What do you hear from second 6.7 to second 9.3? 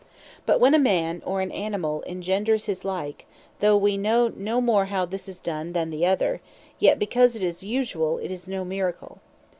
yet because 'tis usuall, it is no Miracle.